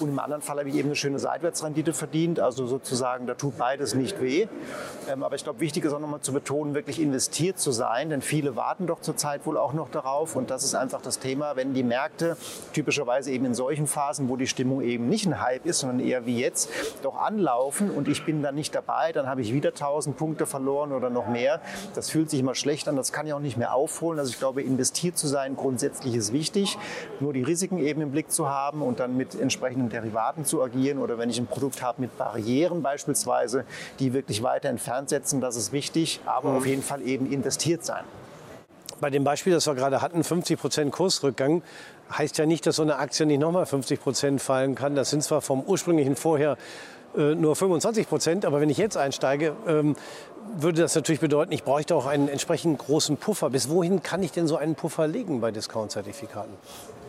Und 0.00 0.10
im 0.10 0.18
anderen 0.18 0.42
Fall 0.42 0.58
habe 0.58 0.68
ich 0.68 0.74
eben 0.76 0.88
eine 0.88 0.96
schöne 0.96 1.18
Seitwärtsrendite 1.18 1.92
verdient. 1.92 2.38
Also 2.40 2.66
sozusagen, 2.66 3.26
da 3.26 3.34
tut 3.34 3.58
beides 3.58 3.94
nicht 3.94 4.20
weh. 4.20 4.46
Ähm, 5.10 5.22
aber 5.22 5.34
ich 5.34 5.44
glaube, 5.44 5.60
wichtig 5.60 5.84
ist 5.84 5.92
auch 5.92 6.00
nochmal 6.00 6.20
zu 6.20 6.32
betonen, 6.32 6.74
wirklich 6.74 7.00
investiert 7.00 7.58
zu 7.58 7.72
sein. 7.72 8.10
Denn 8.10 8.22
viele 8.22 8.56
warten 8.56 8.86
doch 8.86 9.00
zurzeit 9.00 9.46
wohl 9.46 9.56
auch 9.56 9.72
noch 9.72 9.90
darauf. 9.90 10.36
Und 10.36 10.50
das 10.50 10.64
ist 10.64 10.74
einfach 10.74 11.00
das 11.00 11.18
Thema, 11.18 11.56
wenn 11.56 11.74
die 11.74 11.82
Märkte 11.82 12.36
typischerweise 12.72 13.30
eben 13.30 13.46
in 13.46 13.54
solchen 13.54 13.86
Phasen, 13.86 14.28
wo 14.28 14.36
die 14.36 14.46
Stimmung 14.46 14.82
eben 14.82 15.08
nicht 15.08 15.26
ein 15.26 15.40
Hype 15.40 15.66
ist, 15.66 15.80
sondern 15.80 16.00
eher 16.00 16.26
wie 16.26 16.38
jetzt, 16.38 16.70
doch 17.02 17.16
anlaufen 17.16 17.90
und 17.90 18.08
ich 18.08 18.24
bin 18.24 18.42
dann 18.42 18.54
nicht 18.54 18.73
dabei, 18.74 19.12
dann 19.12 19.26
habe 19.26 19.40
ich 19.40 19.52
wieder 19.52 19.70
1000 19.70 20.16
Punkte 20.16 20.46
verloren 20.46 20.92
oder 20.92 21.10
noch 21.10 21.28
mehr. 21.28 21.60
Das 21.94 22.10
fühlt 22.10 22.30
sich 22.30 22.40
immer 22.40 22.54
schlecht 22.54 22.88
an, 22.88 22.96
das 22.96 23.12
kann 23.12 23.26
ich 23.26 23.32
auch 23.32 23.40
nicht 23.40 23.56
mehr 23.56 23.74
aufholen. 23.74 24.18
Also 24.18 24.30
ich 24.30 24.38
glaube, 24.38 24.62
investiert 24.62 25.16
zu 25.18 25.26
sein 25.26 25.56
grundsätzlich 25.56 26.14
ist 26.14 26.32
wichtig, 26.32 26.78
nur 27.20 27.32
die 27.32 27.42
Risiken 27.42 27.78
eben 27.78 28.00
im 28.00 28.10
Blick 28.10 28.30
zu 28.30 28.48
haben 28.48 28.82
und 28.82 29.00
dann 29.00 29.16
mit 29.16 29.38
entsprechenden 29.38 29.88
Derivaten 29.88 30.44
zu 30.44 30.62
agieren 30.62 30.98
oder 30.98 31.18
wenn 31.18 31.30
ich 31.30 31.38
ein 31.38 31.46
Produkt 31.46 31.82
habe 31.82 32.00
mit 32.00 32.16
Barrieren 32.18 32.82
beispielsweise, 32.82 33.64
die 33.98 34.12
wirklich 34.12 34.42
weiter 34.42 34.68
entfernt 34.68 35.08
setzen, 35.08 35.40
das 35.40 35.56
ist 35.56 35.72
wichtig, 35.72 36.20
aber 36.26 36.50
mhm. 36.50 36.56
auf 36.56 36.66
jeden 36.66 36.82
Fall 36.82 37.02
eben 37.02 37.30
investiert 37.30 37.84
sein. 37.84 38.04
Bei 39.00 39.10
dem 39.10 39.24
Beispiel, 39.24 39.52
das 39.52 39.66
wir 39.66 39.74
gerade 39.74 40.00
hatten, 40.00 40.22
50 40.22 40.58
Prozent 40.58 40.92
Kursrückgang, 40.92 41.62
heißt 42.16 42.38
ja 42.38 42.46
nicht, 42.46 42.66
dass 42.66 42.76
so 42.76 42.82
eine 42.82 42.96
Aktie 42.96 43.26
nicht 43.26 43.40
nochmal 43.40 43.66
50 43.66 44.00
Prozent 44.00 44.40
fallen 44.40 44.74
kann. 44.74 44.94
Das 44.94 45.10
sind 45.10 45.22
zwar 45.22 45.40
vom 45.40 45.62
ursprünglichen 45.62 46.16
vorher 46.16 46.56
nur 47.16 47.56
25 47.56 48.08
Prozent, 48.08 48.44
aber 48.44 48.60
wenn 48.60 48.70
ich 48.70 48.78
jetzt 48.78 48.96
einsteige, 48.96 49.54
ähm, 49.66 49.94
würde 50.56 50.82
das 50.82 50.94
natürlich 50.94 51.20
bedeuten, 51.20 51.52
ich 51.52 51.64
bräuchte 51.64 51.94
auch 51.94 52.06
einen 52.06 52.28
entsprechend 52.28 52.78
großen 52.78 53.16
Puffer. 53.16 53.50
Bis 53.50 53.68
wohin 53.68 54.02
kann 54.02 54.22
ich 54.22 54.32
denn 54.32 54.46
so 54.46 54.56
einen 54.56 54.74
Puffer 54.74 55.06
legen 55.06 55.40
bei 55.40 55.50
Discount-Zertifikaten? 55.50 56.54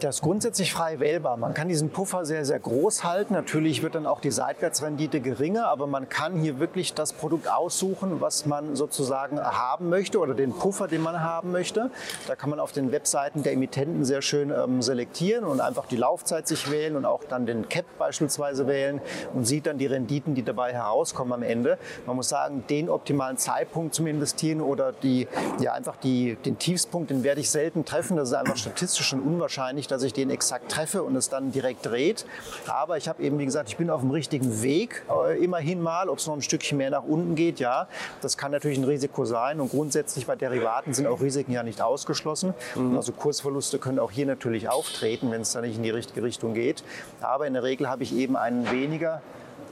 Das 0.01 0.15
ist 0.15 0.22
grundsätzlich 0.22 0.74
frei 0.74 1.00
wählbar. 1.00 1.38
Man 1.38 1.54
kann 1.54 1.70
diesen 1.70 1.89
Puffer 1.89 2.25
sehr, 2.25 2.44
sehr 2.44 2.60
groß 2.60 3.06
halten. 3.06 3.34
Natürlich 3.34 3.82
wird 3.82 3.96
dann 3.96 4.06
auch 4.06 4.20
die 4.20 4.30
Seitwärtsrendite 4.30 5.22
geringer, 5.22 5.68
aber 5.68 5.88
man 5.88 6.10
kann 6.10 6.36
hier 6.36 6.60
wirklich 6.60 6.94
das 6.94 7.13
Produkt 7.13 7.50
aussuchen, 7.50 8.20
was 8.20 8.46
man 8.46 8.75
sozusagen 8.75 9.39
haben 9.39 9.88
möchte 9.88 10.20
oder 10.20 10.34
den 10.34 10.51
Puffer, 10.51 10.89
den 10.89 11.01
man 11.01 11.22
haben 11.22 11.54
möchte. 11.54 11.92
Da 12.27 12.36
kann 12.36 12.50
man 12.50 12.60
auf 12.60 12.74
den 12.74 12.92
Webseiten 12.92 13.42
der 13.44 13.54
Emittenten 13.54 14.04
sehr 14.04 14.22
schön 14.22 14.51
ähm, 14.51 14.82
selektieren 14.82 15.46
und 15.46 15.62
einfach 15.62 15.86
die 15.86 15.98
Laufzeit 15.98 16.46
sich 16.46 16.70
wählen 16.70 16.98
und 16.98 17.06
auch 17.06 17.24
dann 17.24 17.46
den 17.46 17.70
Cap 17.70 17.86
beispielsweise 17.98 18.68
wählen 18.68 19.00
und 19.34 19.46
sieht 19.46 19.65
dann 19.65 19.77
die 19.77 19.86
Renditen, 19.86 20.36
die 20.36 20.44
dabei 20.44 20.74
herauskommen 20.74 21.32
am 21.32 21.44
Ende. 21.44 21.77
Man 22.06 22.18
muss 22.18 22.27
sagen, 22.27 22.65
den 22.70 22.89
optimalen 22.89 23.25
Zeitpunkt 23.38 23.96
zum 23.96 24.08
Investieren 24.08 24.62
oder 24.62 24.91
die, 24.91 25.27
ja, 25.60 25.74
einfach 25.74 25.96
die, 25.98 26.36
den 26.46 26.60
Tiefspunkt, 26.60 27.10
den 27.10 27.24
werde 27.24 27.41
ich 27.41 27.50
selten 27.50 27.86
treffen. 27.86 28.17
Das 28.17 28.29
ist 28.29 28.36
einfach 28.36 28.58
statistisch 28.58 29.08
schon 29.08 29.22
unwahrscheinlich 29.22 29.88
dass 29.88 30.03
ich 30.03 30.13
den 30.13 30.29
exakt 30.29 30.72
treffe 30.72 31.03
und 31.03 31.15
es 31.15 31.29
dann 31.29 31.51
direkt 31.51 31.86
dreht. 31.86 32.25
Aber 32.67 32.98
ich 32.98 33.08
habe 33.08 33.24
eben, 33.24 33.39
wie 33.39 33.46
gesagt, 33.46 33.70
ich 33.70 33.77
bin 33.77 33.89
auf 33.89 34.01
dem 34.01 34.12
richtigen 34.12 34.62
Weg, 34.62 35.03
äh, 35.10 35.44
immerhin 35.44 35.82
mal. 35.82 36.10
Ob 36.10 36.20
es 36.20 36.27
noch 36.27 36.34
ein 36.34 36.41
Stückchen 36.41 36.77
mehr 36.77 36.89
nach 36.89 37.03
unten 37.03 37.36
geht, 37.36 37.60
ja, 37.60 37.88
das 38.22 38.38
kann 38.38 38.51
natürlich 38.51 38.77
ein 38.77 38.84
Risiko 38.84 39.25
sein. 39.25 39.60
Und 39.60 39.72
grundsätzlich 39.72 40.25
bei 40.25 40.36
Derivaten 40.36 40.94
sind 40.94 41.08
auch 41.08 41.22
Risiken 41.22 41.51
ja 41.51 41.63
nicht 41.63 41.82
ausgeschlossen. 41.82 42.53
Mhm. 42.75 42.98
Also 42.98 43.12
Kursverluste 43.12 43.79
können 43.79 44.00
auch 44.00 44.12
hier 44.12 44.25
natürlich 44.25 44.70
auftreten, 44.70 45.32
wenn 45.32 45.41
es 45.41 45.53
da 45.53 45.62
nicht 45.62 45.77
in 45.77 45.84
die 45.84 45.89
richtige 45.89 46.24
Richtung 46.24 46.53
geht. 46.53 46.84
Aber 47.22 47.48
in 47.48 47.53
der 47.53 47.63
Regel 47.63 47.89
habe 47.89 48.03
ich 48.03 48.13
eben 48.15 48.36
einen 48.36 48.70
weniger 48.72 49.22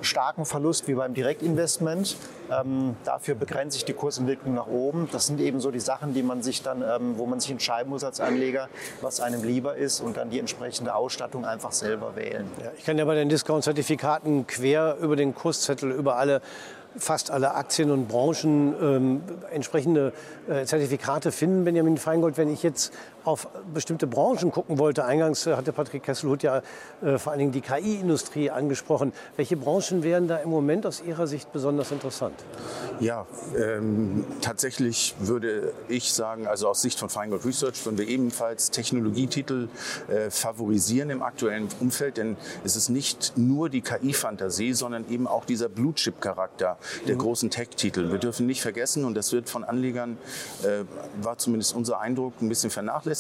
starken 0.02 0.46
Verlust 0.46 0.88
wie 0.88 0.94
beim 0.96 1.14
Direktinvestment. 1.14 2.18
Ähm, 2.52 2.96
dafür 3.04 3.36
begrenze 3.36 3.78
ich 3.78 3.86
die 3.86 3.94
Kursentwicklung 3.94 4.54
nach 4.54 4.68
oben. 4.68 5.10
Das 5.12 5.28
sind 5.28 5.40
eben 5.40 5.60
so 5.60 5.72
die 5.72 5.80
Sachen, 5.80 6.14
die 6.14 6.24
man 6.24 6.44
sich 6.44 6.62
dann, 6.62 6.82
ähm, 6.82 7.18
wo 7.18 7.26
man 7.26 7.40
sich 7.40 7.52
entscheiden 7.52 7.90
muss 7.90 8.04
als 8.04 8.20
Anleger, 8.20 8.70
was 9.02 9.20
einem 9.20 9.44
lieber 9.44 9.76
ist 9.76 10.02
und 10.02 10.18
dann 10.18 10.30
die 10.30 10.40
entsprechende 10.40 10.96
Ausstattung 10.96 11.46
einfach 11.46 11.72
selber 11.72 12.16
wählen. 12.16 12.46
Ja, 12.62 12.72
ich 12.78 12.86
kann 12.86 12.98
ja 12.98 13.06
bei 13.06 13.16
den 13.16 13.30
Discount-Zertifikaten 13.30 14.48
quer 14.48 14.98
über 15.00 15.16
den 15.16 15.34
Kurszettel 15.34 15.92
über 15.92 16.18
alle 16.18 16.42
fast 16.98 17.32
alle 17.32 17.56
Aktien 17.56 17.92
und 17.92 18.08
Branchen 18.08 18.76
ähm, 18.82 19.24
entsprechende 19.52 20.14
äh, 20.48 20.66
Zertifikate 20.66 21.32
finden. 21.32 21.64
Benjamin 21.64 21.98
Feingold, 21.98 22.38
wenn 22.38 22.52
ich 22.52 22.64
jetzt 22.64 22.94
auf 23.24 23.48
bestimmte 23.74 24.08
Branchen 24.08 24.52
gucken 24.52 24.80
wollte, 24.80 25.06
eingangs 25.06 25.48
äh, 25.48 25.56
hatte 25.56 25.74
Patrick 25.74 26.04
Kesselhut 26.04 26.44
ja 26.44 26.62
äh, 27.02 27.18
vor 27.18 27.32
allen 27.32 27.40
Dingen 27.40 27.52
die 27.52 27.62
KI-Industrie 27.62 28.50
angesprochen. 28.50 29.14
Welche 29.36 29.58
Branchen 29.58 30.04
wären 30.04 30.28
da 30.28 30.38
im 30.38 30.50
Moment 30.50 30.86
aus 30.86 31.02
Ihrer 31.02 31.28
Sicht 31.28 31.52
besonders 31.54 31.92
interessant? 31.92 32.36
Ja, 33.00 33.26
ähm, 33.58 34.26
tatsächlich 34.42 35.16
würde 35.20 35.74
ich 35.88 36.14
sagen, 36.14 36.48
also 36.48 36.68
aus 36.68 36.82
Sicht 36.82 37.00
von 37.00 37.10
Feingold 37.10 37.46
Research 37.46 37.86
würden 37.86 37.98
wir 37.98 38.08
ebenfalls 38.08 38.72
Technologietitel 38.72 39.70
äh, 40.08 40.30
favorisieren 40.30 41.10
im 41.10 41.22
aktuellen 41.22 41.70
Umfeld, 41.80 42.18
denn 42.18 42.38
es 42.64 42.76
ist 42.76 42.90
nicht 42.90 43.34
nur 43.36 43.70
die 43.70 43.82
KI-Fantasie, 43.82 44.74
sondern 44.74 45.10
eben 45.10 45.28
auch 45.28 45.46
dieser 45.46 45.70
Blue-Chip-Charakter 45.70 46.78
der 47.08 47.16
mhm. 47.16 47.20
großen 47.20 47.50
Tech-Titel. 47.50 48.12
Wir 48.12 48.20
dürfen 48.20 48.46
nicht 48.46 48.62
vergessen, 48.62 49.06
und 49.06 49.16
das 49.16 49.32
wird 49.32 49.50
von 49.50 49.64
Anlegern 49.64 50.18
äh, 50.64 50.84
war 51.24 51.38
zumindest 51.38 51.76
unser 51.76 52.00
Eindruck, 52.00 52.34
ein 52.42 52.50
bisschen 52.50 52.70
vernachlässigt. 52.70 53.13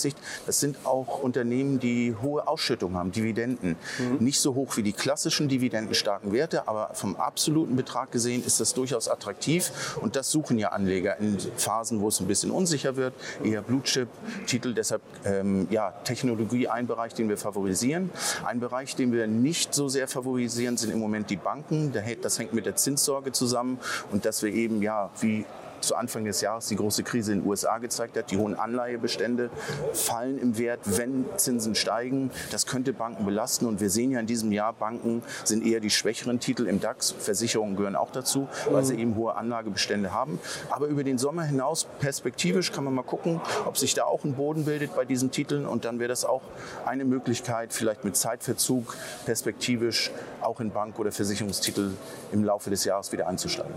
Das 0.46 0.60
sind 0.60 0.78
auch 0.86 1.20
Unternehmen, 1.20 1.80
die 1.80 2.16
hohe 2.22 2.48
Ausschüttungen 2.48 2.98
haben, 2.98 3.12
Dividenden. 3.12 3.76
Mhm. 4.00 4.18
Nicht 4.20 4.40
so 4.40 4.56
hoch 4.56 4.78
wie 4.78 4.84
die 4.84 4.94
klassischen 4.94 5.50
dividendenstarken 5.50 6.32
Werte, 6.32 6.68
aber 6.68 6.92
vom 6.94 7.16
absoluten 7.16 7.76
Betrag 7.76 8.12
gesehen 8.12 8.44
ist 8.46 8.60
das 8.60 8.74
durchaus 8.74 9.08
attraktiv. 9.08 9.98
Und 10.02 10.16
das 10.16 10.32
suchen 10.32 10.58
ja 10.58 10.70
Anleger 10.70 11.18
in 11.20 11.38
Phasen, 11.58 12.02
wo 12.02 12.08
es 12.08 12.20
ein 12.20 12.28
bisschen 12.28 12.52
unsicher 12.52 12.96
wird. 12.96 13.14
Eher 13.44 13.62
Blue-Chip-Titel. 13.62 14.74
Deshalb 14.74 15.02
ähm, 15.26 15.68
ja, 15.70 15.92
Technologie 16.04 16.68
ein 16.68 16.88
Bereich, 16.88 17.14
den 17.14 17.30
wir 17.30 17.38
favorisieren. 17.38 18.10
Ein 18.46 18.60
Bereich, 18.60 18.96
den 18.96 19.12
wir 19.12 19.28
nicht 19.28 19.74
so 19.74 19.90
sehr 19.90 20.08
favorisieren, 20.08 20.78
sind 20.78 20.92
im 20.92 21.00
Moment 21.00 21.30
die 21.30 21.38
Banken. 21.38 21.94
Das 22.22 22.40
hängt 22.40 22.54
mit 22.54 22.66
der 22.66 22.76
Zinssorge 22.76 23.32
zusammen 23.32 23.80
und 24.12 24.26
dass 24.26 24.44
wir 24.44 24.54
eben 24.54 24.82
ja 24.82 25.10
wie 25.20 25.46
zu 25.84 25.96
Anfang 25.96 26.25
des 26.25 26.42
Jahres 26.42 26.68
die 26.68 26.75
große 26.75 27.04
Krise 27.04 27.34
in 27.34 27.42
den 27.42 27.48
USA 27.48 27.78
gezeigt 27.78 28.18
hat. 28.18 28.32
Die 28.32 28.38
hohen 28.38 28.56
Anleihebestände 28.56 29.50
fallen 29.94 30.40
im 30.40 30.58
Wert, 30.58 30.80
wenn 30.86 31.25
Zinsen 31.38 31.75
steigen. 31.75 32.32
Das 32.52 32.66
könnte 32.66 32.94
Banken 32.94 33.25
belasten. 33.25 33.66
Und 33.66 33.82
wir 33.82 33.90
sehen 33.90 34.12
ja 34.12 34.20
in 34.20 34.28
diesem 34.28 34.52
Jahr, 34.52 34.74
Banken 34.74 35.24
sind 35.44 35.66
eher 35.66 35.80
die 35.80 35.90
schwächeren 35.90 36.40
Titel 36.40 36.68
im 36.68 36.80
DAX. 36.80 37.12
Versicherungen 37.12 37.75
gehören 37.75 37.96
auch 37.96 38.12
dazu, 38.12 38.48
weil 38.70 38.84
sie 38.84 38.96
eben 38.96 39.16
hohe 39.16 39.36
Anlagebestände 39.36 40.13
haben. 40.13 40.40
Aber 40.70 40.88
über 40.88 41.04
den 41.04 41.18
Sommer 41.18 41.44
hinaus 41.44 41.86
perspektivisch 42.00 42.72
kann 42.72 42.84
man 42.84 42.94
mal 42.94 43.04
gucken, 43.04 43.42
ob 43.66 43.78
sich 43.78 43.94
da 43.94 44.06
auch 44.06 44.24
ein 44.24 44.34
Boden 44.34 44.66
bildet 44.66 44.96
bei 44.96 45.06
diesen 45.06 45.32
Titeln. 45.32 45.66
Und 45.66 45.86
dann 45.86 46.00
wäre 46.00 46.10
das 46.10 46.25
auch 46.25 46.42
eine 46.86 47.06
Möglichkeit, 47.06 47.74
vielleicht 47.74 48.04
mit 48.04 48.16
Zeitverzug 48.16 48.96
perspektivisch 49.25 50.12
auch 50.42 50.60
in 50.60 50.72
Bank- 50.72 51.00
oder 51.00 51.12
Versicherungstitel 51.12 51.92
im 52.32 52.44
Laufe 52.44 52.70
des 52.70 52.86
Jahres 52.86 53.12
wieder 53.12 53.28
einzusteigen. 53.28 53.74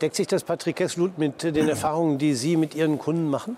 Deckt 0.00 0.16
sich 0.16 0.26
das 0.26 0.44
Patrick 0.44 0.76
Kesslut 0.76 1.18
mit 1.30 1.54
den 1.54 1.68
Erfahrungen, 1.68 2.18
die 2.18 2.34
Sie 2.34 2.56
mit 2.56 2.74
Ihren 2.74 2.98
Kunden 2.98 3.28
machen? 3.28 3.56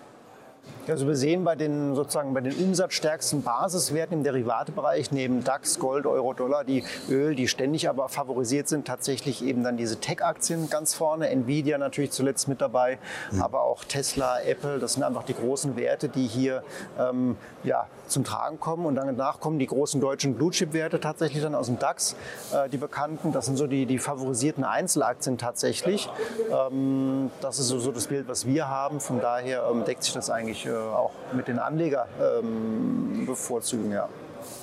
Also 0.89 1.07
wir 1.07 1.15
sehen 1.15 1.45
bei 1.45 1.55
den 1.55 1.95
sozusagen 1.95 2.35
bei 2.35 2.41
den 2.41 2.55
umsatzstärksten 2.55 3.43
Basiswerten 3.43 4.19
im 4.19 4.25
Derivatebereich 4.25 5.13
neben 5.13 5.45
DAX, 5.45 5.79
Gold, 5.79 6.07
Euro, 6.07 6.33
Dollar, 6.33 6.65
die 6.65 6.83
Öl, 7.09 7.37
die 7.37 7.47
ständig 7.47 7.89
aber 7.89 8.09
favorisiert 8.09 8.69
sind, 8.69 8.87
tatsächlich 8.87 9.45
eben 9.45 9.63
dann 9.63 9.77
diese 9.77 10.01
Tech-Aktien 10.01 10.69
ganz 10.71 10.95
vorne. 10.95 11.29
Nvidia 11.29 11.79
natürlich 11.79 12.11
zuletzt 12.11 12.49
mit 12.49 12.61
dabei, 12.61 12.99
mhm. 13.31 13.43
aber 13.43 13.63
auch 13.63 13.85
Tesla, 13.85 14.41
Apple. 14.41 14.81
Das 14.81 14.95
sind 14.95 15.05
einfach 15.05 15.23
die 15.23 15.35
großen 15.35 15.77
Werte, 15.77 16.09
die 16.09 16.27
hier 16.27 16.65
ähm, 16.99 17.37
ja, 17.63 17.87
zum 18.09 18.25
Tragen 18.25 18.59
kommen. 18.59 18.87
Und 18.87 18.97
danach 18.97 19.41
kommen 19.41 19.59
die 19.59 19.67
großen 19.67 20.01
deutschen 20.01 20.35
Blue-Chip-Werte 20.35 21.01
tatsächlich 21.01 21.43
dann 21.43 21.55
aus 21.55 21.67
dem 21.67 21.79
DAX, 21.79 22.17
äh, 22.53 22.69
die 22.69 22.77
bekannten. 22.77 23.33
Das 23.33 23.47
sind 23.47 23.57
so 23.57 23.67
die, 23.67 23.87
die 23.87 23.99
favorisierten 23.99 24.65
Einzelaktien 24.65 25.39
tatsächlich. 25.39 26.09
Ähm, 26.51 27.31
das 27.41 27.59
ist 27.59 27.69
so, 27.69 27.79
so, 27.79 27.93
das 27.93 28.09
Bild, 28.09 28.29
was 28.29 28.47
wir 28.47 28.69
haben. 28.69 29.01
Von 29.01 29.21
daher 29.21 29.65
ähm, 29.71 29.85
deckt 29.85 30.03
sich 30.03 30.13
das 30.13 30.29
eigentlich 30.29 30.67
äh, 30.67 30.72
auch 30.81 31.13
mit 31.33 31.49
den 31.49 31.59
Anleger 31.59 32.07
ähm, 32.21 33.25
bevorzugen. 33.27 33.93
Ja. 33.93 34.09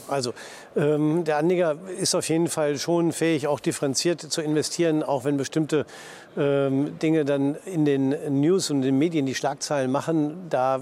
Also 0.10 0.34
ähm, 0.76 1.24
der 1.24 1.38
Anleger 1.38 1.78
ist 2.00 2.16
auf 2.16 2.28
jeden 2.30 2.48
Fall 2.48 2.78
schon 2.78 3.12
fähig, 3.12 3.48
auch 3.48 3.60
differenziert 3.60 4.22
zu 4.22 4.42
investieren, 4.42 5.04
auch 5.04 5.24
wenn 5.24 5.38
bestimmte 5.38 5.86
ähm, 6.38 6.98
Dinge 7.00 7.26
dann 7.26 7.56
in 7.66 7.86
den 7.86 8.40
News 8.40 8.70
und 8.70 8.82
den 8.82 8.98
Medien 8.98 9.26
die 9.26 9.36
Schlagzeilen 9.36 9.92
machen. 9.92 10.48
Da 10.50 10.80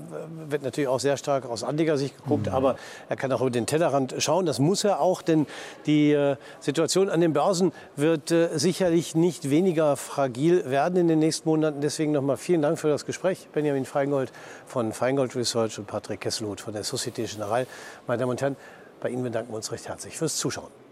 wird 0.50 0.64
natürlich 0.64 0.88
auch 0.88 1.00
sehr 1.00 1.18
stark 1.18 1.46
aus 1.46 1.64
Anlegersicht 1.64 2.18
geguckt, 2.18 2.48
mhm. 2.48 2.54
aber 2.54 2.76
er 3.10 3.16
kann 3.16 3.32
auch 3.32 3.42
über 3.42 3.50
den 3.50 3.66
Tellerrand 3.66 4.16
schauen. 4.20 4.46
Das 4.46 4.60
muss 4.60 4.84
er 4.84 5.00
auch, 5.00 5.22
denn 5.22 5.48
die 5.86 6.12
äh, 6.12 6.36
Situation 6.60 7.10
an 7.10 7.22
den 7.22 7.34
Börsen 7.34 7.72
wird 7.96 8.32
äh, 8.32 8.50
sicherlich 8.58 9.16
nicht 9.16 9.50
weniger 9.50 9.96
fragil 9.96 10.70
werden 10.70 10.98
in 10.98 11.08
den 11.08 11.20
nächsten 11.20 11.48
Monaten. 11.48 11.82
Deswegen 11.82 12.12
nochmal 12.12 12.38
vielen 12.38 12.62
Dank 12.62 12.78
für 12.78 12.90
das 12.90 13.06
Gespräch, 13.06 13.48
Benjamin 13.54 13.86
Feingold 13.86 14.32
von 14.66 14.92
Feingold 14.92 15.36
Research 15.36 15.80
und 15.80 15.88
Patrick 15.88 16.22
Kesselhut 16.22 16.62
von 16.62 16.74
der 16.74 16.84
Societe 16.84 17.24
Generale. 17.24 17.68
Meine 18.06 18.20
Damen 18.20 18.32
und 18.32 18.42
Herren, 18.42 18.58
bei 19.00 19.10
Ihnen 19.10 19.24
bedanken 19.24 19.52
wir 19.52 19.58
uns 19.58 19.72
recht 19.72 19.88
herzlich 19.88 20.18
fürs 20.18 20.38
Zuschauen. 20.38 20.87